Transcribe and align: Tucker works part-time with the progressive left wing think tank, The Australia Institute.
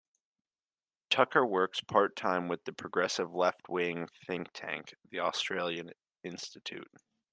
Tucker 1.11 1.45
works 1.45 1.81
part-time 1.81 2.47
with 2.47 2.63
the 2.63 2.73
progressive 2.73 3.35
left 3.35 3.69
wing 3.69 4.07
think 4.25 4.47
tank, 4.51 4.95
The 5.11 5.19
Australia 5.19 5.83
Institute. 6.23 6.89